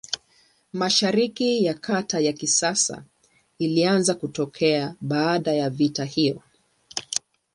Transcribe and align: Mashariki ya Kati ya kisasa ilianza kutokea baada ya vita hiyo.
Mashariki 0.73 1.65
ya 1.65 1.73
Kati 1.73 2.25
ya 2.25 2.33
kisasa 2.33 3.03
ilianza 3.59 4.13
kutokea 4.13 4.95
baada 5.01 5.53
ya 5.53 5.69
vita 5.69 6.05
hiyo. 6.05 6.41